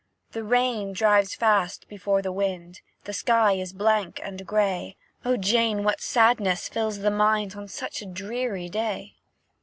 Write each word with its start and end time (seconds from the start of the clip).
The 0.31 0.43
rain 0.43 0.93
drives 0.93 1.35
fast 1.35 1.87
before 1.87 2.23
the 2.23 2.31
wind, 2.31 2.81
The 3.03 3.13
sky 3.13 3.53
is 3.53 3.71
blank 3.71 4.19
and 4.23 4.47
grey; 4.47 4.95
O 5.23 5.37
Jane, 5.37 5.83
what 5.83 6.01
sadness 6.01 6.67
fills 6.67 6.97
the 7.01 7.11
mind 7.11 7.55
On 7.55 7.67
such 7.67 8.01
a 8.01 8.07
dreary 8.07 8.67
day!" 8.67 9.17